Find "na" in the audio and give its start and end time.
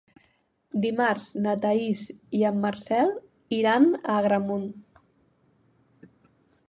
1.43-1.53